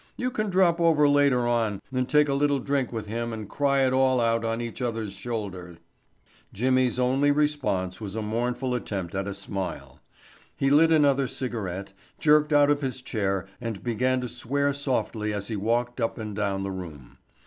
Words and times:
You 0.17 0.31
can 0.31 0.49
drop 0.49 0.81
over 0.81 1.07
later 1.07 1.47
on 1.47 1.79
and 1.93 2.09
take 2.09 2.27
a 2.27 2.33
little 2.33 2.57
drink 2.57 2.91
with 2.91 3.05
him 3.05 3.31
and 3.31 3.47
cry 3.47 3.81
it 3.81 3.93
all 3.93 4.19
out 4.19 4.43
on 4.43 4.59
each 4.59 4.81
other's 4.81 5.13
shoulder." 5.13 5.77
Jimmy's 6.51 6.97
only 6.97 7.29
response 7.29 8.01
was 8.01 8.15
a 8.15 8.23
mournful 8.23 8.73
attempt 8.73 9.13
at 9.13 9.27
a 9.27 9.35
smile. 9.35 9.99
He 10.57 10.71
lit 10.71 10.91
another 10.91 11.27
cigarette, 11.27 11.93
jerked 12.17 12.51
out 12.51 12.71
of 12.71 12.81
his 12.81 12.99
chair 13.03 13.45
and 13.61 13.83
began 13.83 14.21
to 14.21 14.27
swear 14.27 14.73
softly 14.73 15.33
as 15.33 15.49
he 15.49 15.55
walked 15.55 16.01
up 16.01 16.17
and 16.17 16.35
down 16.35 16.63
the 16.63 16.71
room. 16.71 17.19